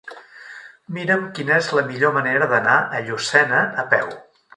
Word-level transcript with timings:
Mira'm 0.95 1.27
quina 1.39 1.59
és 1.63 1.69
la 1.79 1.83
millor 1.89 2.13
manera 2.15 2.47
d'anar 2.55 2.79
a 2.79 3.03
Llucena 3.11 3.61
a 3.83 3.87
peu. 3.93 4.09